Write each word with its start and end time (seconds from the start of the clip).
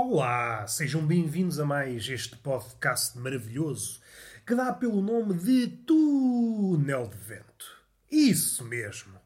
Olá, 0.00 0.64
sejam 0.68 1.04
bem-vindos 1.04 1.58
a 1.58 1.64
mais 1.64 2.08
este 2.08 2.36
podcast 2.36 3.18
maravilhoso 3.18 4.00
que 4.46 4.54
dá 4.54 4.72
pelo 4.72 5.02
nome 5.02 5.34
de 5.34 5.66
Túnel 5.66 7.08
de 7.08 7.16
Vento. 7.16 7.82
Isso 8.08 8.64
mesmo, 8.64 9.18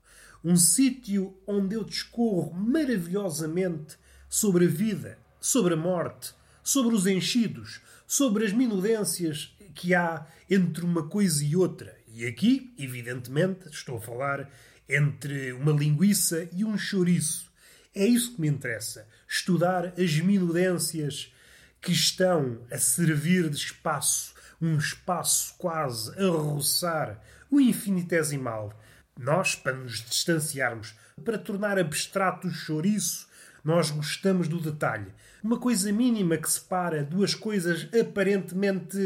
um 0.42 0.56
sítio 0.56 1.36
onde 1.46 1.74
eu 1.74 1.84
discorro 1.84 2.54
maravilhosamente 2.54 3.98
sobre 4.30 4.64
a 4.64 4.68
vida, 4.68 5.18
sobre 5.38 5.74
a 5.74 5.76
morte, 5.76 6.32
sobre 6.64 6.94
os 6.94 7.06
enchidos, 7.06 7.82
sobre 8.06 8.46
as 8.46 8.52
minudências 8.54 9.54
que 9.74 9.94
há 9.94 10.26
entre 10.48 10.86
uma 10.86 11.06
coisa 11.06 11.44
e 11.44 11.54
outra. 11.54 11.94
E 12.08 12.24
aqui, 12.24 12.74
evidentemente, 12.78 13.68
estou 13.68 13.98
a 13.98 14.00
falar 14.00 14.50
entre 14.88 15.52
uma 15.52 15.72
linguiça 15.72 16.48
e 16.50 16.64
um 16.64 16.78
chouriço 16.78 17.51
é 17.94 18.06
isso 18.06 18.34
que 18.34 18.40
me 18.40 18.48
interessa. 18.48 19.06
Estudar 19.28 19.94
as 19.98 20.20
minudências 20.20 21.32
que 21.80 21.92
estão 21.92 22.60
a 22.70 22.78
servir 22.78 23.50
de 23.50 23.56
espaço, 23.56 24.34
um 24.60 24.78
espaço 24.78 25.54
quase 25.58 26.10
a 26.18 26.28
roçar 26.28 27.20
o 27.50 27.60
infinitesimal. 27.60 28.78
Nós, 29.18 29.54
para 29.54 29.74
nos 29.74 30.00
distanciarmos, 30.00 30.94
para 31.24 31.36
tornar 31.36 31.78
abstrato 31.78 32.46
o 32.46 32.50
chouriço, 32.50 33.28
nós 33.64 33.90
gostamos 33.90 34.48
do 34.48 34.60
detalhe. 34.60 35.12
Uma 35.42 35.58
coisa 35.58 35.92
mínima 35.92 36.36
que 36.36 36.50
separa 36.50 37.04
duas 37.04 37.34
coisas 37.34 37.88
aparentemente 37.94 38.96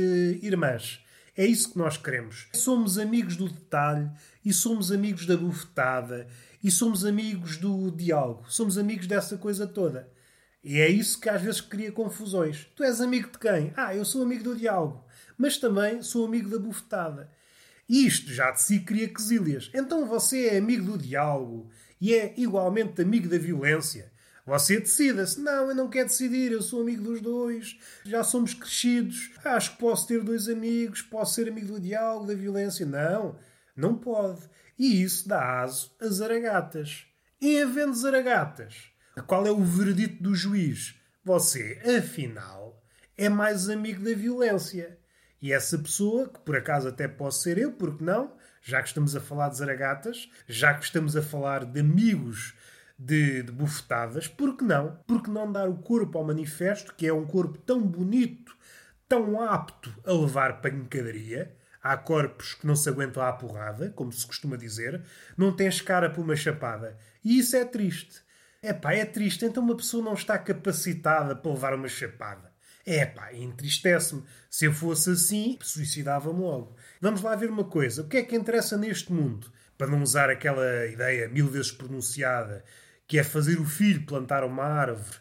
irmãs. 0.42 1.05
É 1.37 1.45
isso 1.45 1.73
que 1.73 1.79
nós 1.79 1.98
queremos. 1.98 2.48
Somos 2.55 2.97
amigos 2.98 3.37
do 3.37 3.48
detalhe 3.48 4.11
e 4.42 4.53
somos 4.55 4.91
amigos 4.91 5.27
da 5.27 5.37
bufetada 5.37 6.27
e 6.65 6.70
somos 6.70 7.05
amigos 7.05 7.59
do 7.59 7.91
diálogo, 7.91 8.47
somos 8.48 8.79
amigos 8.79 9.06
dessa 9.06 9.37
coisa 9.37 9.67
toda. 9.67 10.11
E 10.64 10.81
é 10.81 10.89
isso 10.89 11.20
que 11.20 11.29
às 11.29 11.42
vezes 11.42 11.61
cria 11.61 11.92
confusões. 11.92 12.67
Tu 12.75 12.83
és 12.83 13.03
amigo 13.03 13.31
de 13.31 13.39
quem? 13.39 13.73
Ah, 13.77 13.95
eu 13.95 14.05
sou 14.05 14.23
amigo 14.23 14.45
do 14.45 14.57
diálogo, 14.57 15.05
mas 15.37 15.59
também 15.59 16.03
sou 16.03 16.25
amigo 16.25 16.48
da 16.48 16.59
bufetada. 16.59 17.31
Isto 17.87 18.33
já 18.33 18.51
de 18.51 18.62
si 18.62 18.81
cria 18.81 19.07
quesílias. 19.07 19.70
Então 19.75 20.07
você 20.07 20.47
é 20.47 20.57
amigo 20.57 20.92
do 20.92 20.98
diálogo 20.98 21.70
e 22.01 22.14
é 22.14 22.33
igualmente 22.37 23.03
amigo 23.03 23.29
da 23.29 23.39
violência. 23.39 24.11
Você 24.47 24.78
decida-se. 24.78 25.41
Não, 25.41 25.69
eu 25.69 25.75
não 25.75 25.91
quero 25.91 26.08
decidir, 26.08 26.52
eu 26.52 26.62
sou 26.62 26.83
amigo 26.83 27.02
dos 27.02 27.20
dois, 27.20 27.77
já 28.05 28.22
somos 28.22 28.55
crescidos, 28.55 29.33
acho 29.44 29.72
que 29.72 29.78
posso 29.78 30.06
ter 30.06 30.22
dois 30.22 30.48
amigos, 30.48 31.02
posso 31.02 31.34
ser 31.34 31.48
amigo 31.48 31.66
do 31.66 31.80
diálogo, 31.80 32.28
da 32.28 32.34
violência. 32.34 32.86
Não, 32.86 33.36
não 33.77 33.97
pode. 33.97 34.48
E 34.78 35.02
isso 35.02 35.28
dá 35.28 35.61
aso 35.62 35.91
a 36.00 36.06
zaragatas. 36.06 37.06
E 37.41 37.61
havendo 37.61 37.94
zaragatas, 37.94 38.91
qual 39.27 39.47
é 39.47 39.50
o 39.50 39.62
veredito 39.62 40.22
do 40.22 40.34
juiz? 40.34 40.94
Você, 41.24 41.83
afinal, 41.98 42.80
é 43.19 43.28
mais 43.28 43.69
amigo 43.69 44.05
da 44.05 44.14
violência. 44.14 44.97
E 45.42 45.52
essa 45.52 45.77
pessoa, 45.77 46.28
que 46.28 46.39
por 46.41 46.56
acaso 46.56 46.89
até 46.89 47.08
posso 47.08 47.42
ser 47.42 47.58
eu, 47.58 47.72
porque 47.72 48.05
não? 48.05 48.33
Já 48.62 48.80
que 48.80 48.89
estamos 48.89 49.14
a 49.14 49.20
falar 49.20 49.48
de 49.48 49.58
zaragatas, 49.58 50.30
já 50.47 50.74
que 50.74 50.84
estamos 50.84 51.17
a 51.17 51.22
falar 51.22 51.64
de 51.64 51.80
amigos 51.80 52.55
de, 52.98 53.42
de 53.42 53.52
bufetadas, 53.52 54.27
por 54.27 54.56
que 54.56 54.64
não? 54.64 54.98
Por 55.06 55.22
que 55.22 55.30
não 55.30 55.50
dar 55.50 55.69
o 55.69 55.77
corpo 55.77 56.19
ao 56.19 56.25
manifesto, 56.25 56.94
que 56.94 57.06
é 57.06 57.12
um 57.12 57.27
corpo 57.27 57.58
tão 57.58 57.80
bonito, 57.83 58.56
tão 59.08 59.41
apto 59.41 59.92
a 60.05 60.12
levar 60.12 60.61
pancadaria? 60.61 61.55
Há 61.83 61.96
corpos 61.96 62.55
que 62.55 62.67
não 62.67 62.74
se 62.74 62.89
aguentam 62.89 63.23
à 63.23 63.33
porrada, 63.33 63.90
como 63.90 64.12
se 64.12 64.27
costuma 64.27 64.57
dizer. 64.57 65.05
Não 65.36 65.55
tens 65.55 65.80
cara 65.80 66.11
para 66.11 66.20
uma 66.20 66.34
chapada. 66.34 66.98
E 67.24 67.39
isso 67.39 67.55
é 67.55 67.64
triste. 67.64 68.23
É 68.61 68.73
pá, 68.73 68.92
é 68.92 69.05
triste. 69.05 69.45
Então 69.45 69.63
uma 69.63 69.77
pessoa 69.77 70.02
não 70.02 70.14
está 70.14 70.36
capacitada 70.36 71.36
para 71.36 71.52
levar 71.52 71.74
uma 71.74 71.86
chapada. 71.86 72.52
É 72.84 73.07
pá, 73.07 73.33
entristece-me. 73.33 74.24
Se 74.51 74.64
eu 74.64 74.73
fosse 74.73 75.11
assim, 75.11 75.58
suicidava-me 75.63 76.40
logo. 76.40 76.77
Vamos 77.01 77.23
lá 77.23 77.36
ver 77.36 77.51
uma 77.51 77.64
coisa. 77.64 78.02
O 78.02 78.08
que 78.08 78.17
é 78.17 78.23
que 78.24 78.34
interessa 78.34 78.77
neste 78.77 79.13
mundo? 79.13 79.52
Para 79.77 79.89
não 79.89 80.03
usar 80.03 80.31
aquela 80.31 80.87
ideia 80.87 81.29
mil 81.29 81.47
vezes 81.47 81.70
pronunciada, 81.70 82.64
que 83.07 83.19
é 83.19 83.23
fazer 83.23 83.61
o 83.61 83.64
filho 83.64 84.07
plantar 84.07 84.45
uma 84.45 84.64
árvore 84.64 85.19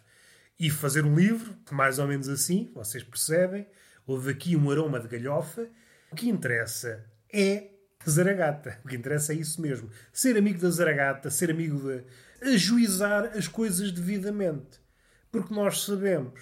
e 0.60 0.70
fazer 0.70 1.04
um 1.04 1.16
livro, 1.16 1.56
mais 1.72 2.00
ou 2.00 2.08
menos 2.08 2.30
assim, 2.30 2.72
vocês 2.74 3.04
percebem. 3.04 3.68
Houve 4.08 4.32
aqui 4.32 4.56
um 4.56 4.72
aroma 4.72 5.00
de 5.00 5.08
galhofa 5.08 5.68
o 6.12 6.16
que 6.16 6.30
interessa 6.30 7.06
é 7.34 7.72
Zaragata. 8.08 8.80
O 8.86 8.88
que 8.88 8.96
interessa 8.96 9.34
é 9.34 9.36
isso 9.36 9.60
mesmo. 9.62 9.90
Ser 10.14 10.38
amigo 10.38 10.60
da 10.60 10.70
Zaragata, 10.70 11.30
ser 11.30 11.52
amigo 11.52 11.78
de. 11.78 12.06
ajuizar 12.54 13.38
as 13.38 13.50
coisas 13.50 13.92
devidamente. 13.92 14.80
Porque 15.30 15.54
nós 15.54 15.84
sabemos. 15.84 16.40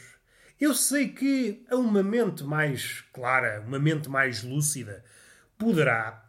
Eu 0.61 0.75
sei 0.75 1.09
que 1.09 1.65
a 1.71 1.75
uma 1.75 2.03
mente 2.03 2.43
mais 2.43 3.01
clara, 3.11 3.63
uma 3.65 3.79
mente 3.79 4.07
mais 4.09 4.43
lúcida, 4.43 5.03
poderá 5.57 6.22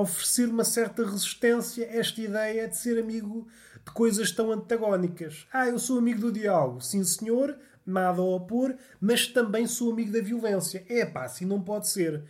oferecer 0.00 0.48
uma 0.48 0.64
certa 0.64 1.04
resistência 1.04 1.86
a 1.86 1.96
esta 1.96 2.20
ideia 2.20 2.68
de 2.68 2.76
ser 2.76 2.98
amigo 2.98 3.46
de 3.84 3.92
coisas 3.92 4.32
tão 4.32 4.50
antagónicas. 4.50 5.46
Ah, 5.52 5.68
eu 5.68 5.78
sou 5.78 5.98
amigo 5.98 6.20
do 6.20 6.32
diálogo. 6.32 6.80
Sim, 6.80 7.04
senhor, 7.04 7.56
nada 7.86 8.20
a 8.20 8.24
opor, 8.24 8.74
mas 9.00 9.28
também 9.28 9.66
sou 9.66 9.92
amigo 9.92 10.12
da 10.12 10.20
violência. 10.20 10.84
É 10.88 11.06
pá, 11.06 11.24
assim 11.24 11.44
não 11.44 11.62
pode 11.62 11.88
ser. 11.88 12.24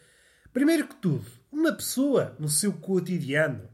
Primeiro 0.52 0.86
que 0.86 0.96
tudo, 0.96 1.24
uma 1.50 1.72
pessoa, 1.72 2.36
no 2.38 2.48
seu 2.48 2.72
cotidiano, 2.72 3.68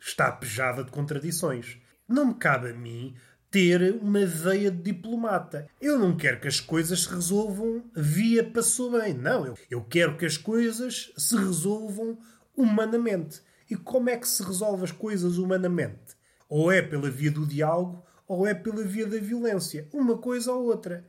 está 0.00 0.32
pejada 0.32 0.82
de 0.82 0.90
contradições. 0.90 1.78
Não 2.08 2.26
me 2.26 2.34
cabe 2.34 2.70
a 2.70 2.74
mim 2.74 3.14
ter 3.50 3.98
uma 4.02 4.24
veia 4.24 4.70
de 4.70 4.82
diplomata. 4.82 5.66
Eu 5.80 5.98
não 5.98 6.16
quero 6.16 6.40
que 6.40 6.48
as 6.48 6.60
coisas 6.60 7.04
se 7.04 7.10
resolvam 7.10 7.84
via 7.94 8.44
passou 8.44 8.98
bem. 8.98 9.14
Não, 9.14 9.46
eu, 9.46 9.58
eu 9.70 9.84
quero 9.84 10.16
que 10.16 10.26
as 10.26 10.36
coisas 10.36 11.12
se 11.16 11.36
resolvam 11.36 12.18
humanamente. 12.56 13.40
E 13.68 13.76
como 13.76 14.08
é 14.08 14.16
que 14.16 14.28
se 14.28 14.42
resolve 14.42 14.84
as 14.84 14.92
coisas 14.92 15.38
humanamente? 15.38 16.16
Ou 16.48 16.70
é 16.70 16.80
pela 16.80 17.10
via 17.10 17.30
do 17.30 17.46
diálogo, 17.46 18.04
ou 18.26 18.46
é 18.46 18.54
pela 18.54 18.82
via 18.82 19.06
da 19.06 19.18
violência. 19.18 19.88
Uma 19.92 20.16
coisa 20.16 20.52
ou 20.52 20.66
outra. 20.66 21.04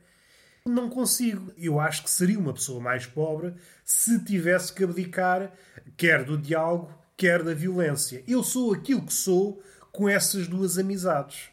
Não 0.66 0.90
consigo. 0.90 1.52
Eu 1.56 1.80
acho 1.80 2.02
que 2.02 2.10
seria 2.10 2.38
uma 2.38 2.52
pessoa 2.52 2.80
mais 2.80 3.06
pobre 3.06 3.54
se 3.84 4.22
tivesse 4.24 4.72
que 4.72 4.84
abdicar 4.84 5.52
quer 5.96 6.24
do 6.24 6.36
diálogo, 6.36 6.92
quer 7.16 7.42
da 7.42 7.54
violência. 7.54 8.22
Eu 8.26 8.42
sou 8.42 8.74
aquilo 8.74 9.02
que 9.02 9.12
sou 9.12 9.62
com 9.92 10.08
essas 10.08 10.46
duas 10.46 10.78
amizades. 10.78 11.48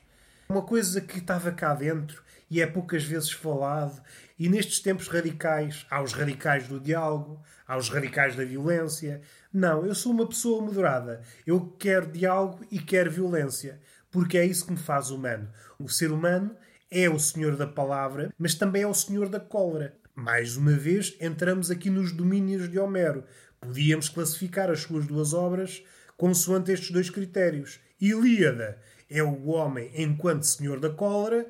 Uma 0.49 0.61
coisa 0.61 0.99
que 1.01 1.19
estava 1.19 1.51
cá 1.51 1.73
dentro 1.73 2.23
e 2.49 2.61
é 2.61 2.67
poucas 2.67 3.03
vezes 3.03 3.31
falado, 3.31 4.01
e 4.37 4.47
nestes 4.49 4.79
tempos 4.79 5.07
radicais, 5.07 5.85
há 5.89 6.01
os 6.01 6.13
radicais 6.13 6.67
do 6.67 6.79
diálogo, 6.79 7.41
há 7.67 7.77
os 7.77 7.89
radicais 7.89 8.35
da 8.35 8.43
violência. 8.43 9.21
Não, 9.51 9.85
eu 9.85 9.95
sou 9.95 10.11
uma 10.11 10.27
pessoa 10.27 10.61
moderada. 10.63 11.21
Eu 11.45 11.75
quero 11.79 12.11
diálogo 12.11 12.65
e 12.71 12.79
quero 12.79 13.11
violência, 13.11 13.79
porque 14.11 14.37
é 14.37 14.45
isso 14.45 14.65
que 14.65 14.71
me 14.71 14.77
faz 14.77 15.09
humano. 15.09 15.49
O 15.79 15.89
ser 15.89 16.11
humano 16.11 16.55
é 16.89 17.09
o 17.09 17.19
senhor 17.19 17.55
da 17.55 17.67
palavra, 17.67 18.33
mas 18.37 18.55
também 18.55 18.83
é 18.83 18.87
o 18.87 18.93
senhor 18.93 19.29
da 19.29 19.39
cólera. 19.39 19.95
Mais 20.15 20.55
uma 20.55 20.71
vez, 20.71 21.15
entramos 21.19 21.69
aqui 21.69 21.89
nos 21.89 22.11
domínios 22.11 22.69
de 22.69 22.79
Homero. 22.79 23.23
Podíamos 23.59 24.07
classificar 24.07 24.69
as 24.69 24.81
suas 24.81 25.05
duas 25.05 25.33
obras 25.33 25.83
consoante 26.17 26.71
estes 26.71 26.91
dois 26.91 27.09
critérios. 27.09 27.79
Ilíada 27.99 28.77
é 29.09 29.21
o 29.23 29.47
homem 29.47 29.91
enquanto 29.95 30.43
senhor 30.43 30.79
da 30.79 30.89
cólera, 30.89 31.47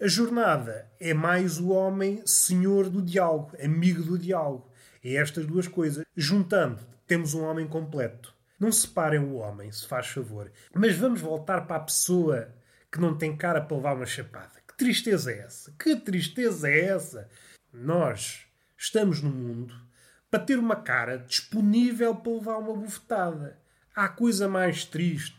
a 0.00 0.08
jornada 0.08 0.90
é 0.98 1.12
mais 1.12 1.58
o 1.58 1.68
homem 1.70 2.22
senhor 2.24 2.88
do 2.88 3.02
diálogo, 3.02 3.52
amigo 3.62 4.02
do 4.02 4.18
diálogo. 4.18 4.69
É 5.02 5.14
estas 5.14 5.46
duas 5.46 5.66
coisas. 5.66 6.04
Juntando, 6.16 6.78
temos 7.06 7.34
um 7.34 7.44
homem 7.44 7.66
completo. 7.66 8.34
Não 8.58 8.70
separem 8.70 9.20
o 9.20 9.36
homem, 9.36 9.72
se 9.72 9.86
faz 9.86 10.08
favor. 10.08 10.50
Mas 10.74 10.96
vamos 10.96 11.20
voltar 11.20 11.62
para 11.62 11.76
a 11.76 11.84
pessoa 11.84 12.48
que 12.92 13.00
não 13.00 13.16
tem 13.16 13.36
cara 13.36 13.60
para 13.60 13.76
levar 13.76 13.94
uma 13.94 14.06
chapada 14.06 14.60
tristeza 14.80 15.30
é 15.30 15.40
essa? 15.40 15.70
Que 15.78 15.94
tristeza 15.94 16.66
é 16.66 16.86
essa? 16.86 17.28
Nós 17.70 18.46
estamos 18.78 19.20
no 19.20 19.28
mundo 19.28 19.74
para 20.30 20.40
ter 20.40 20.58
uma 20.58 20.76
cara 20.76 21.18
disponível 21.18 22.14
para 22.14 22.32
levar 22.32 22.56
uma 22.56 22.74
bufetada. 22.74 23.58
Há 23.94 24.08
coisa 24.08 24.48
mais 24.48 24.86
triste 24.86 25.38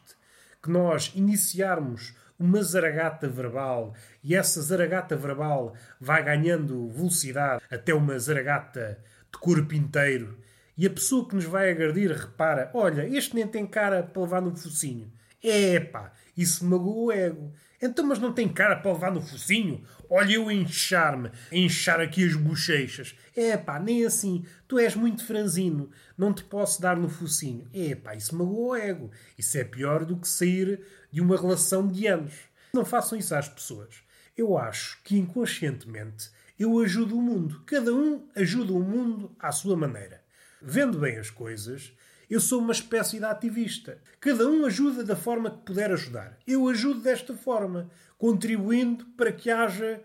que 0.61 0.69
nós 0.69 1.11
iniciarmos 1.15 2.13
uma 2.37 2.61
zaragata 2.61 3.27
verbal 3.27 3.95
e 4.23 4.35
essa 4.35 4.61
zaragata 4.61 5.15
verbal 5.15 5.75
vai 5.99 6.23
ganhando 6.23 6.89
velocidade 6.89 7.63
até 7.71 7.95
uma 7.95 8.19
zaragata 8.19 9.03
de 9.31 9.39
corpo 9.39 9.73
inteiro 9.73 10.41
e 10.77 10.85
a 10.87 10.89
pessoa 10.89 11.27
que 11.27 11.35
nos 11.35 11.45
vai 11.45 11.69
agredir 11.69 12.11
repara: 12.11 12.71
olha, 12.73 13.07
este 13.07 13.35
nem 13.35 13.47
tem 13.47 13.67
cara 13.67 14.01
para 14.01 14.21
levar 14.21 14.41
no 14.41 14.55
focinho. 14.55 15.11
Epá, 15.43 16.11
isso 16.35 16.65
magoa 16.65 17.05
o 17.05 17.11
ego. 17.11 17.53
Então, 17.81 18.05
mas 18.05 18.19
não 18.19 18.31
tem 18.31 18.47
cara 18.47 18.75
para 18.75 18.91
levar 18.91 19.11
no 19.11 19.21
focinho? 19.21 19.83
Olha 20.09 20.33
eu 20.33 20.51
inchar-me, 20.51 21.31
inchar 21.51 21.99
aqui 21.99 22.25
as 22.25 22.35
bochechas. 22.35 23.15
É 23.35 23.57
pá, 23.57 23.79
nem 23.79 24.05
assim. 24.05 24.45
Tu 24.67 24.77
és 24.77 24.95
muito 24.95 25.25
franzino, 25.25 25.89
não 26.17 26.33
te 26.33 26.43
posso 26.43 26.81
dar 26.81 26.95
no 26.95 27.09
focinho. 27.09 27.67
É 27.73 27.95
pá, 27.95 28.15
isso 28.15 28.35
magoa 28.35 28.69
o 28.69 28.75
ego. 28.75 29.11
Isso 29.37 29.57
é 29.57 29.63
pior 29.63 30.05
do 30.05 30.17
que 30.17 30.27
sair 30.27 30.79
de 31.11 31.21
uma 31.21 31.35
relação 31.35 31.87
de 31.87 32.07
anos. 32.07 32.33
Não 32.73 32.85
façam 32.85 33.17
isso 33.17 33.35
às 33.35 33.49
pessoas. 33.49 34.03
Eu 34.37 34.57
acho 34.57 35.01
que 35.03 35.17
inconscientemente 35.17 36.29
Eu 36.61 36.77
ajudo 36.77 37.17
o 37.17 37.21
mundo. 37.23 37.63
Cada 37.65 37.91
um 37.91 38.27
ajuda 38.35 38.71
o 38.71 38.79
mundo 38.79 39.35
à 39.39 39.51
sua 39.51 39.75
maneira. 39.75 40.21
Vendo 40.61 40.99
bem 40.99 41.17
as 41.17 41.31
coisas, 41.31 41.91
eu 42.29 42.39
sou 42.39 42.59
uma 42.59 42.71
espécie 42.71 43.17
de 43.17 43.25
ativista. 43.25 43.97
Cada 44.19 44.47
um 44.47 44.63
ajuda 44.67 45.03
da 45.03 45.15
forma 45.15 45.49
que 45.49 45.65
puder 45.65 45.91
ajudar. 45.91 46.37
Eu 46.45 46.67
ajudo 46.67 46.99
desta 46.99 47.35
forma, 47.35 47.89
contribuindo 48.15 49.05
para 49.17 49.31
que 49.31 49.49
haja 49.49 50.03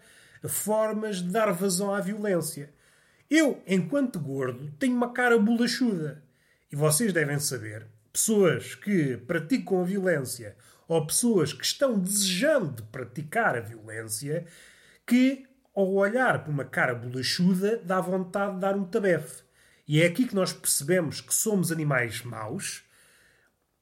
formas 0.48 1.18
de 1.18 1.30
dar 1.30 1.52
vazão 1.52 1.94
à 1.94 2.00
violência. 2.00 2.72
Eu, 3.28 3.62
enquanto 3.66 4.18
gordo, 4.18 4.72
tenho 4.78 4.96
uma 4.96 5.12
cara 5.12 5.38
bolachuda. 5.38 6.24
E 6.72 6.74
vocês 6.74 7.12
devem 7.12 7.38
saber, 7.38 7.86
pessoas 8.10 8.74
que 8.74 9.18
praticam 9.18 9.82
a 9.82 9.84
violência 9.84 10.56
ou 10.88 11.06
pessoas 11.06 11.52
que 11.52 11.66
estão 11.66 11.98
desejando 11.98 12.82
praticar 12.84 13.58
a 13.58 13.60
violência, 13.60 14.46
que 15.06 15.46
ao 15.76 15.92
olhar 15.92 16.42
para 16.42 16.50
uma 16.50 16.64
cara 16.64 16.94
bolachuda 16.94 17.80
dá 17.84 18.00
vontade 18.00 18.54
de 18.54 18.60
dar 18.60 18.74
um 18.74 18.84
tabefe. 18.84 19.44
E 19.86 20.02
é 20.02 20.06
aqui 20.06 20.26
que 20.26 20.34
nós 20.34 20.52
percebemos 20.52 21.20
que 21.20 21.32
somos 21.32 21.70
animais 21.70 22.22
maus. 22.22 22.82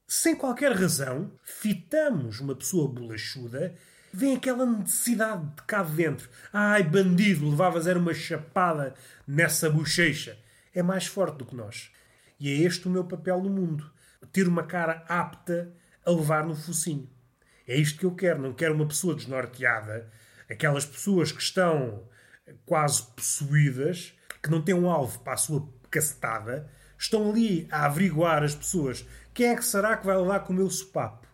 Sem 0.07 0.37
qualquer 0.37 0.73
razão, 0.73 1.33
fitamos 1.43 2.41
uma 2.41 2.55
pessoa 2.55 2.93
bolachuda 2.93 3.75
vem 4.15 4.37
aquela 4.37 4.65
necessidade 4.65 5.45
de 5.57 5.63
cá 5.63 5.83
dentro. 5.83 6.29
Ai, 6.53 6.85
bandido, 6.85 7.51
levavas 7.51 7.89
era 7.89 7.99
uma 7.99 8.15
chapada 8.15 8.95
nessa 9.27 9.69
bochecha. 9.69 10.39
É 10.73 10.83
mais 10.85 11.07
forte 11.07 11.39
do 11.39 11.45
que 11.45 11.57
nós. 11.57 11.91
E 12.39 12.49
é 12.49 12.53
este 12.53 12.87
o 12.87 12.91
meu 12.91 13.05
papel 13.05 13.43
no 13.43 13.51
mundo. 13.51 13.91
Ter 14.33 14.47
uma 14.47 14.63
cara 14.63 15.05
apta 15.09 15.75
a 16.07 16.11
levar 16.13 16.47
no 16.47 16.55
focinho. 16.55 17.11
É 17.67 17.77
isto 17.77 17.99
que 17.99 18.07
eu 18.07 18.15
quero. 18.15 18.41
Não 18.41 18.53
quero 18.53 18.75
uma 18.75 18.87
pessoa 18.87 19.17
desnorteada. 19.17 20.09
Aquelas 20.51 20.85
pessoas 20.85 21.33
que 21.33 21.43
estão 21.43 22.03
quase 22.67 23.03
possuídas, 23.15 24.15
que 24.43 24.51
não 24.51 24.63
têm 24.63 24.75
um 24.75 24.91
alvo 24.91 25.19
para 25.21 25.35
a 25.35 25.39
sua 25.39 25.67
cacetada, 25.91 26.71
estão 26.99 27.31
ali 27.31 27.67
a 27.71 27.87
averiguar 27.87 28.43
as 28.43 28.55
pessoas. 28.55 29.07
Quem 29.33 29.49
é 29.49 29.57
que 29.57 29.65
será 29.65 29.97
que 29.97 30.07
vai 30.07 30.17
levar 30.17 30.41
com 30.41 30.53
o 30.53 30.57
meu 30.57 30.71
sopapo? 30.71 31.27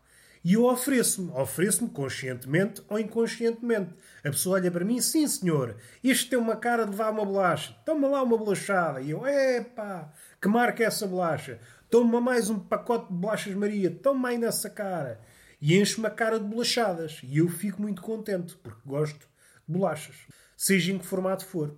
E 0.42 0.54
eu 0.54 0.64
ofereço-me, 0.64 1.30
ofereço-me 1.32 1.90
conscientemente 1.90 2.82
ou 2.88 2.98
inconscientemente. 2.98 3.94
A 4.24 4.30
pessoa 4.30 4.56
olha 4.56 4.70
para 4.70 4.84
mim, 4.84 4.98
sim 5.00 5.26
senhor, 5.28 5.76
isto 6.02 6.30
tem 6.30 6.38
uma 6.38 6.56
cara 6.56 6.84
de 6.84 6.92
levar 6.92 7.10
uma 7.10 7.26
bolacha, 7.26 7.76
toma 7.84 8.08
lá 8.08 8.22
uma 8.22 8.38
bolachada. 8.38 9.02
E 9.02 9.10
eu, 9.10 9.26
epá, 9.26 10.10
que 10.40 10.48
marca 10.48 10.82
é 10.82 10.86
essa 10.86 11.06
bolacha? 11.06 11.60
Toma 11.90 12.20
mais 12.22 12.48
um 12.48 12.58
pacote 12.58 13.08
de 13.08 13.18
bolachas 13.18 13.54
Maria, 13.54 13.90
toma 13.90 14.30
aí 14.30 14.38
nessa 14.38 14.70
cara. 14.70 15.20
E 15.60 15.76
enche-me 15.78 16.06
a 16.06 16.10
cara 16.10 16.38
de 16.38 16.44
bolachadas. 16.44 17.20
E 17.22 17.38
eu 17.38 17.48
fico 17.48 17.82
muito 17.82 18.00
contente, 18.00 18.56
porque 18.56 18.80
gosto 18.86 19.18
de 19.18 19.26
bolachas. 19.66 20.16
Seja 20.56 20.92
em 20.92 20.98
que 20.98 21.06
formato 21.06 21.44
for. 21.44 21.76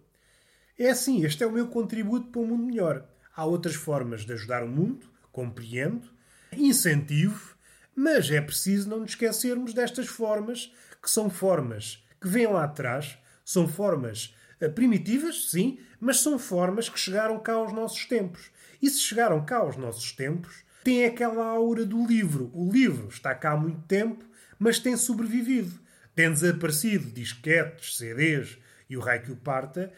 É 0.79 0.91
assim, 0.91 1.25
este 1.25 1.43
é 1.43 1.47
o 1.47 1.53
meu 1.53 1.69
contributo 1.69 2.29
para 2.29 2.41
um 2.41 2.47
mundo 2.47 2.65
melhor. 2.65 3.07
Há 3.35 3.45
outras 3.45 3.75
formas 3.75 4.25
de 4.25 4.33
ajudar 4.33 4.63
o 4.63 4.69
mundo, 4.69 5.07
compreendo, 5.31 6.09
incentivo, 6.53 7.57
mas 7.95 8.31
é 8.31 8.41
preciso 8.41 8.89
não 8.89 9.01
nos 9.01 9.11
esquecermos 9.11 9.75
destas 9.75 10.07
formas, 10.07 10.73
que 11.03 11.11
são 11.11 11.29
formas 11.29 12.05
que 12.21 12.29
vêm 12.29 12.47
lá 12.47 12.65
atrás, 12.65 13.19
são 13.45 13.67
formas 13.69 14.35
uh, 14.61 14.71
primitivas, 14.71 15.51
sim, 15.51 15.79
mas 16.01 16.21
são 16.21 16.39
formas 16.39 16.89
que 16.89 16.99
chegaram 16.99 17.39
cá 17.41 17.55
aos 17.55 17.73
nossos 17.73 18.05
tempos. 18.07 18.51
E 18.81 18.89
se 18.89 19.01
chegaram 19.01 19.45
cá 19.45 19.59
aos 19.59 19.77
nossos 19.77 20.13
tempos, 20.13 20.65
tem 20.83 21.05
aquela 21.05 21.47
aura 21.47 21.85
do 21.85 22.07
livro. 22.07 22.51
O 22.53 22.71
livro 22.71 23.09
está 23.09 23.35
cá 23.35 23.53
há 23.53 23.57
muito 23.57 23.81
tempo, 23.83 24.25
mas 24.59 24.79
tem 24.79 24.97
sobrevivido. 24.97 25.81
Tem 26.15 26.31
desaparecido 26.31 27.11
disquetes, 27.11 27.97
CDs 27.97 28.59
e 28.89 28.97
o 28.97 29.01
raio 29.01 29.23
que 29.23 29.33
o 29.33 29.37
parta. 29.37 29.93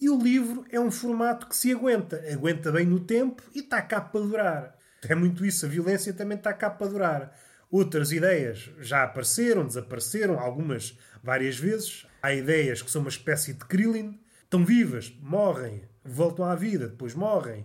E 0.00 0.10
o 0.10 0.20
livro 0.20 0.64
é 0.70 0.80
um 0.80 0.90
formato 0.90 1.46
que 1.46 1.56
se 1.56 1.70
aguenta. 1.70 2.22
Aguenta 2.32 2.72
bem 2.72 2.84
no 2.84 3.00
tempo 3.00 3.42
e 3.54 3.60
está 3.60 3.80
cá 3.80 4.00
para 4.00 4.20
durar. 4.20 4.76
É 5.08 5.14
muito 5.14 5.44
isso. 5.44 5.66
A 5.66 5.68
violência 5.68 6.12
também 6.12 6.36
está 6.36 6.52
cá 6.52 6.68
para 6.70 6.88
durar. 6.88 7.38
Outras 7.70 8.12
ideias 8.12 8.70
já 8.80 9.04
apareceram, 9.04 9.66
desapareceram, 9.66 10.38
algumas 10.38 10.98
várias 11.22 11.56
vezes. 11.56 12.06
Há 12.22 12.34
ideias 12.34 12.82
que 12.82 12.90
são 12.90 13.00
uma 13.00 13.08
espécie 13.08 13.52
de 13.52 13.64
Krillin. 13.64 14.20
Estão 14.42 14.64
vivas, 14.64 15.10
morrem, 15.22 15.82
voltam 16.04 16.44
à 16.44 16.54
vida, 16.54 16.88
depois 16.88 17.14
morrem. 17.14 17.64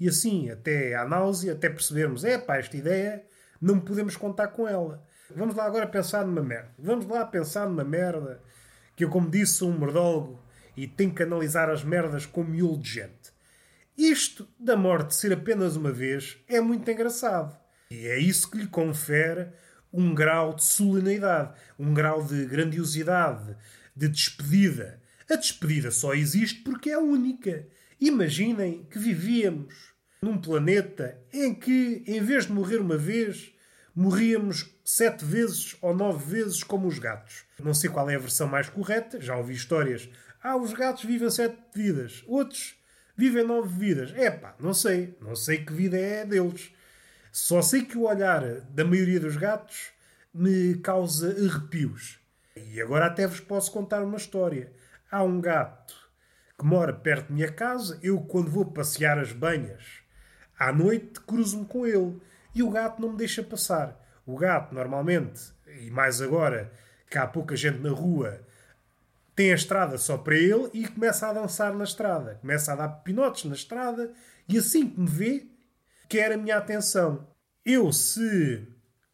E 0.00 0.08
assim, 0.08 0.48
até 0.48 0.94
à 0.94 1.04
náusea, 1.06 1.52
até 1.52 1.68
percebermos, 1.68 2.24
é 2.24 2.38
pá, 2.38 2.56
esta 2.56 2.74
ideia, 2.74 3.22
não 3.60 3.78
podemos 3.78 4.16
contar 4.16 4.48
com 4.48 4.66
ela. 4.66 5.06
Vamos 5.36 5.54
lá 5.54 5.66
agora 5.66 5.86
pensar 5.86 6.26
numa 6.26 6.42
merda. 6.42 6.72
Vamos 6.78 7.06
lá 7.06 7.24
pensar 7.26 7.68
numa 7.68 7.84
merda 7.84 8.42
que 8.96 9.04
eu, 9.04 9.10
como 9.10 9.30
disse, 9.30 9.54
sou 9.54 9.70
um 9.70 9.78
merdólogo 9.78 10.42
e 10.76 10.88
tenho 10.88 11.14
que 11.14 11.22
analisar 11.22 11.68
as 11.68 11.84
merdas 11.84 12.24
com 12.24 12.42
miolo 12.42 12.78
de 12.78 12.88
gente. 12.88 13.30
Isto 13.96 14.48
da 14.58 14.76
morte 14.76 15.14
ser 15.14 15.34
apenas 15.34 15.76
uma 15.76 15.92
vez 15.92 16.38
é 16.48 16.60
muito 16.60 16.90
engraçado. 16.90 17.58
E 17.90 18.06
é 18.06 18.18
isso 18.18 18.50
que 18.50 18.56
lhe 18.56 18.66
confere 18.66 19.48
um 19.92 20.14
grau 20.14 20.54
de 20.54 20.64
solenidade, 20.64 21.52
um 21.78 21.92
grau 21.92 22.24
de 22.24 22.46
grandiosidade, 22.46 23.54
de 23.94 24.08
despedida. 24.08 25.00
A 25.28 25.36
despedida 25.36 25.90
só 25.90 26.14
existe 26.14 26.62
porque 26.62 26.90
é 26.90 26.98
única. 26.98 27.66
Imaginem 28.00 28.86
que 28.90 28.98
vivíamos 28.98 29.92
num 30.22 30.40
planeta 30.40 31.18
em 31.32 31.54
que, 31.54 32.02
em 32.06 32.22
vez 32.22 32.46
de 32.46 32.52
morrer 32.52 32.78
uma 32.78 32.96
vez, 32.96 33.52
morríamos 33.94 34.74
sete 34.82 35.22
vezes 35.22 35.76
ou 35.82 35.94
nove 35.94 36.36
vezes 36.36 36.62
como 36.62 36.88
os 36.88 36.98
gatos. 36.98 37.44
Não 37.58 37.74
sei 37.74 37.90
qual 37.90 38.08
é 38.08 38.14
a 38.14 38.18
versão 38.18 38.48
mais 38.48 38.70
correta, 38.70 39.20
já 39.20 39.36
ouvi 39.36 39.52
histórias. 39.52 40.08
Ah, 40.42 40.56
os 40.56 40.72
gatos 40.72 41.04
vivem 41.04 41.30
sete 41.30 41.58
vidas, 41.74 42.24
outros 42.26 42.74
vivem 43.14 43.46
nove 43.46 43.78
vidas. 43.78 44.16
Epá, 44.16 44.54
não 44.58 44.72
sei. 44.72 45.14
Não 45.20 45.36
sei 45.36 45.62
que 45.62 45.72
vida 45.74 45.98
é 45.98 46.24
deles. 46.24 46.72
Só 47.30 47.60
sei 47.60 47.82
que 47.82 47.98
o 47.98 48.08
olhar 48.08 48.62
da 48.70 48.84
maioria 48.84 49.20
dos 49.20 49.36
gatos 49.36 49.90
me 50.32 50.76
causa 50.76 51.28
arrepios. 51.32 52.18
E 52.56 52.80
agora 52.80 53.06
até 53.06 53.26
vos 53.26 53.40
posso 53.40 53.70
contar 53.70 54.02
uma 54.02 54.16
história. 54.16 54.72
Há 55.10 55.22
um 55.22 55.38
gato 55.38 55.94
que 56.60 56.66
mora 56.66 56.92
perto 56.92 57.28
da 57.28 57.34
minha 57.34 57.50
casa. 57.50 57.98
Eu, 58.02 58.20
quando 58.20 58.50
vou 58.50 58.66
passear 58.66 59.18
as 59.18 59.32
banhas, 59.32 59.82
à 60.58 60.70
noite 60.70 61.18
cruzo-me 61.20 61.64
com 61.64 61.86
ele. 61.86 62.20
E 62.54 62.62
o 62.62 62.68
gato 62.68 63.00
não 63.00 63.12
me 63.12 63.16
deixa 63.16 63.42
passar. 63.42 63.98
O 64.26 64.36
gato, 64.36 64.74
normalmente, 64.74 65.40
e 65.66 65.90
mais 65.90 66.20
agora 66.20 66.70
que 67.08 67.16
há 67.16 67.26
pouca 67.26 67.56
gente 67.56 67.78
na 67.78 67.90
rua, 67.90 68.40
tem 69.34 69.52
a 69.52 69.54
estrada 69.54 69.96
só 69.96 70.18
para 70.18 70.36
ele 70.36 70.68
e 70.74 70.86
começa 70.86 71.28
a 71.28 71.32
dançar 71.32 71.72
na 71.72 71.84
estrada. 71.84 72.34
Começa 72.42 72.72
a 72.72 72.76
dar 72.76 72.88
pinotes 72.88 73.44
na 73.44 73.54
estrada 73.54 74.12
e 74.46 74.58
assim 74.58 74.86
que 74.86 75.00
me 75.00 75.08
vê, 75.08 75.46
quer 76.08 76.32
a 76.32 76.36
minha 76.36 76.58
atenção. 76.58 77.26
Eu, 77.64 77.90
se 77.90 78.68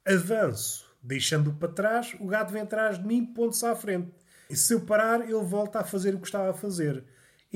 avanço 0.04 0.84
deixando-o 1.00 1.54
para 1.54 1.68
trás, 1.68 2.16
o 2.18 2.26
gato 2.26 2.52
vem 2.52 2.62
atrás 2.62 2.98
de 2.98 3.06
mim, 3.06 3.24
ponto-se 3.24 3.64
à 3.64 3.76
frente. 3.76 4.12
E 4.50 4.56
se 4.56 4.74
eu 4.74 4.80
parar, 4.80 5.20
ele 5.20 5.44
volta 5.44 5.78
a 5.78 5.84
fazer 5.84 6.14
o 6.14 6.18
que 6.18 6.26
estava 6.26 6.50
a 6.50 6.54
fazer. 6.54 7.04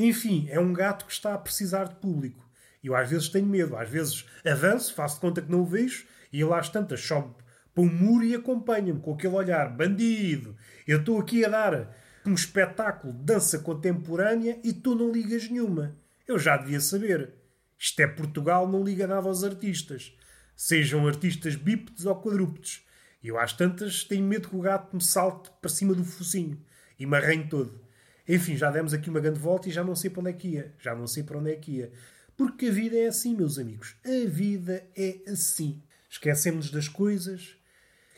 Enfim, 0.02 0.46
é 0.48 0.58
um 0.58 0.72
gato 0.72 1.04
que 1.04 1.12
está 1.12 1.34
a 1.34 1.38
precisar 1.38 1.84
de 1.84 1.96
público. 1.96 2.48
E 2.82 2.86
eu 2.86 2.96
às 2.96 3.10
vezes 3.10 3.28
tenho 3.28 3.46
medo. 3.46 3.76
Às 3.76 3.90
vezes 3.90 4.24
avanço, 4.44 4.94
faço 4.94 5.16
de 5.16 5.20
conta 5.20 5.42
que 5.42 5.50
não 5.50 5.60
o 5.60 5.66
vejo 5.66 6.06
e 6.32 6.40
ele 6.40 6.54
às 6.54 6.70
tantas 6.70 7.02
sobe 7.02 7.34
para 7.74 7.84
um 7.84 7.92
muro 7.92 8.24
e 8.24 8.34
acompanha-me 8.34 9.00
com 9.00 9.12
aquele 9.12 9.34
olhar 9.34 9.68
bandido. 9.76 10.56
Eu 10.86 11.00
estou 11.00 11.20
aqui 11.20 11.44
a 11.44 11.50
dar 11.50 11.94
um 12.24 12.32
espetáculo 12.32 13.12
de 13.12 13.24
dança 13.24 13.58
contemporânea 13.58 14.58
e 14.64 14.72
tu 14.72 14.94
não 14.94 15.12
ligas 15.12 15.50
nenhuma. 15.50 15.96
Eu 16.26 16.38
já 16.38 16.56
devia 16.56 16.80
saber. 16.80 17.34
Isto 17.78 18.00
é 18.00 18.06
Portugal, 18.06 18.66
não 18.66 18.82
liga 18.82 19.06
nada 19.06 19.28
aos 19.28 19.44
artistas. 19.44 20.16
Sejam 20.56 21.06
artistas 21.06 21.56
bípedes 21.56 22.06
ou 22.06 22.16
quadrúpedes. 22.16 22.86
Eu 23.22 23.38
às 23.38 23.52
tantas 23.52 24.02
tenho 24.02 24.24
medo 24.24 24.48
que 24.48 24.56
o 24.56 24.60
gato 24.60 24.96
me 24.96 25.02
salte 25.02 25.50
para 25.60 25.70
cima 25.70 25.94
do 25.94 26.04
focinho 26.04 26.58
e 26.98 27.04
me 27.04 27.16
arranhe 27.18 27.46
todo. 27.48 27.89
Enfim, 28.28 28.56
já 28.56 28.70
demos 28.70 28.92
aqui 28.94 29.10
uma 29.10 29.20
grande 29.20 29.38
volta 29.38 29.68
e 29.68 29.72
já 29.72 29.82
não 29.82 29.94
sei 29.94 30.10
para 30.10 30.20
onde 30.20 30.30
é 30.30 30.32
que 30.32 30.48
ia. 30.48 30.74
Já 30.78 30.94
não 30.94 31.06
sei 31.06 31.22
para 31.22 31.38
onde 31.38 31.50
é 31.50 31.56
que 31.56 31.72
ia. 31.72 31.92
Porque 32.36 32.66
a 32.66 32.72
vida 32.72 32.96
é 32.96 33.06
assim, 33.06 33.34
meus 33.34 33.58
amigos. 33.58 33.96
A 34.04 34.28
vida 34.28 34.84
é 34.96 35.18
assim. 35.26 35.82
Esquecemos 36.08 36.70
das 36.70 36.88
coisas, 36.88 37.56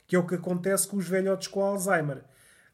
que 0.07 0.15
é 0.15 0.19
o 0.19 0.27
que 0.27 0.35
acontece 0.35 0.87
com 0.87 0.97
os 0.97 1.09
velhotes 1.09 1.49
com 1.49 1.63
Alzheimer. 1.63 2.23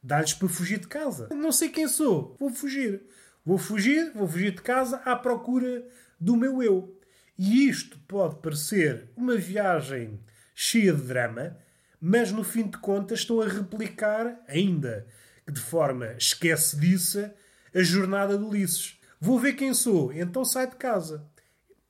Dá-lhes 0.03 0.35
para 0.35 0.49
fugir 0.49 0.79
de 0.79 0.87
casa. 0.87 1.29
Não 1.35 1.51
sei 1.51 1.69
quem 1.69 1.89
sou, 1.89 2.37
vou 2.39 2.51
fugir. 2.51 3.03
Vou 3.45 3.59
fugir, 3.59 4.13
vou 4.15 4.29
fugir 4.29 4.53
de 4.53 4.63
casa 4.63 4.99
à 4.99 5.17
procura 5.17 5.87
do 6.21 6.37
meu 6.37 6.63
eu. 6.63 7.01
E 7.39 7.69
isto 7.69 7.99
pode 8.07 8.37
parecer 8.37 9.09
uma 9.17 9.37
viagem 9.37 10.21
cheia 10.55 10.93
de 10.93 11.03
drama, 11.03 11.57
mas 12.01 12.31
no 12.31 12.45
fim 12.45 12.69
de 12.69 12.77
contas 12.79 13.21
estou 13.21 13.41
a 13.41 13.49
replicar, 13.49 14.39
ainda 14.47 15.07
que 15.49 15.53
de 15.53 15.61
forma 15.63 16.13
esquecediça, 16.19 17.35
a 17.75 17.83
jornada 17.83 18.37
de 18.37 18.45
Ulisses. 18.45 19.01
Vou 19.19 19.41
ver 19.41 19.55
quem 19.55 19.73
sou, 19.73 20.13
então 20.13 20.45
sai 20.45 20.69
de 20.69 20.77
casa. 20.77 21.27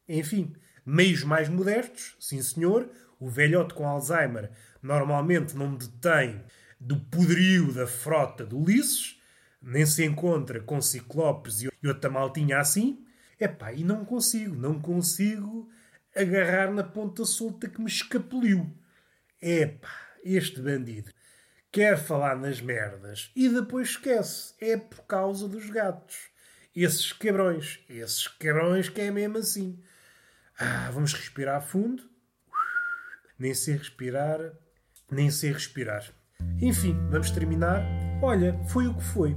Enfim, 0.08 0.54
meios 0.86 1.24
mais 1.24 1.48
modestos, 1.48 2.14
sim 2.20 2.40
senhor, 2.40 2.88
o 3.18 3.28
velhote 3.28 3.74
com 3.74 3.84
Alzheimer 3.84 4.52
normalmente 4.80 5.56
não 5.56 5.70
me 5.72 5.76
detém 5.76 6.40
do 6.78 7.00
poderio 7.00 7.72
da 7.72 7.84
frota 7.84 8.46
de 8.46 8.54
Ulisses, 8.54 9.20
nem 9.60 9.84
se 9.84 10.04
encontra 10.04 10.60
com 10.60 10.80
ciclopes 10.80 11.62
e 11.62 11.68
outra 11.84 12.08
maltinha 12.08 12.60
assim. 12.60 13.04
Epá, 13.40 13.72
e 13.72 13.82
não 13.82 14.04
consigo, 14.04 14.54
não 14.54 14.80
consigo 14.80 15.68
agarrar 16.14 16.72
na 16.72 16.84
ponta 16.84 17.24
solta 17.24 17.68
que 17.68 17.80
me 17.80 17.88
escapuliu. 17.88 18.72
Epá, 19.42 19.90
este 20.22 20.60
bandido 20.60 21.10
quer 21.70 21.98
falar 21.98 22.36
nas 22.36 22.60
merdas 22.60 23.30
e 23.34 23.48
depois 23.48 23.90
esquece. 23.90 24.54
É 24.60 24.76
por 24.76 25.02
causa 25.06 25.48
dos 25.48 25.68
gatos. 25.70 26.28
Esses 26.74 27.12
cabrões, 27.12 27.80
esses 27.88 28.26
cabrões 28.26 28.88
que 28.88 29.00
é 29.00 29.10
mesmo 29.10 29.38
assim. 29.38 29.82
Ah, 30.58 30.90
vamos 30.92 31.12
respirar 31.12 31.62
fundo. 31.62 32.02
Nem 33.38 33.54
sei 33.54 33.76
respirar, 33.76 34.52
nem 35.10 35.30
sei 35.30 35.52
respirar. 35.52 36.04
Enfim, 36.60 36.96
vamos 37.10 37.30
terminar. 37.30 37.82
Olha, 38.22 38.58
foi 38.68 38.86
o 38.86 38.94
que 38.94 39.04
foi. 39.04 39.36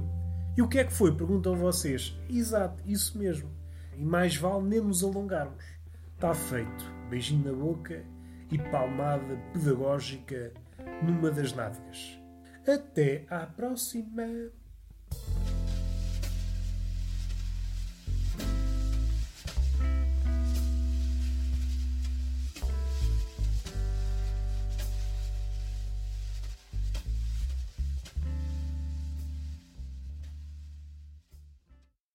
E 0.56 0.62
o 0.62 0.68
que 0.68 0.78
é 0.78 0.84
que 0.84 0.92
foi? 0.92 1.16
Perguntam 1.16 1.56
vocês. 1.56 2.14
Exato, 2.28 2.82
isso 2.84 3.16
mesmo. 3.18 3.50
E 3.96 4.04
mais 4.04 4.36
vale 4.36 4.64
nem 4.64 4.80
nos 4.80 5.02
alongarmos. 5.02 5.64
Está 6.14 6.34
feito. 6.34 6.84
Beijinho 7.08 7.44
na 7.44 7.52
boca 7.52 8.04
e 8.50 8.58
palmada 8.58 9.36
pedagógica 9.52 10.52
numa 11.02 11.30
das 11.30 11.52
nádegas. 11.52 12.21
Até 12.66 13.26
à 13.28 13.46
próxima! 13.46 14.61